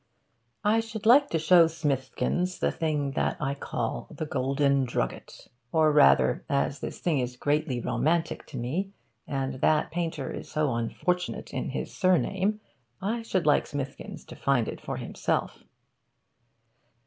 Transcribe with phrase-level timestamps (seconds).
[0.63, 5.47] I should like to show Smithkins the thing that I call The Golden Drugget.
[5.71, 8.93] Or rather, as this thing is greatly romantic to me,
[9.27, 12.61] and that painter is so unfortunate in his surname,
[12.99, 15.63] I should like Smithkins to find it for himself.